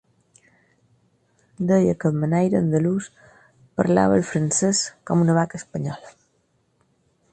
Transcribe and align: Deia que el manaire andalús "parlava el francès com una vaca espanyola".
Deia 1.71 1.93
que 2.03 2.09
el 2.09 2.17
manaire 2.23 2.57
andalús 2.61 3.09
"parlava 3.83 4.19
el 4.23 4.27
francès 4.31 4.83
com 5.11 5.23
una 5.27 5.37
vaca 5.41 5.61
espanyola". 5.63 6.15